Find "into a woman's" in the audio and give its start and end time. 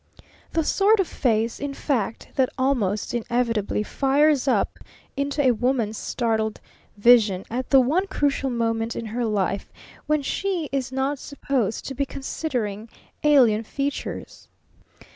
5.15-5.95